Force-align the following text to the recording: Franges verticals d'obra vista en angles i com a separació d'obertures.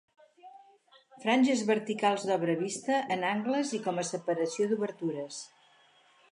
Franges 1.25 1.61
verticals 1.67 2.25
d'obra 2.31 2.57
vista 2.63 2.97
en 3.17 3.27
angles 3.35 3.77
i 3.79 3.83
com 3.89 4.03
a 4.05 4.09
separació 4.11 4.71
d'obertures. 4.73 5.41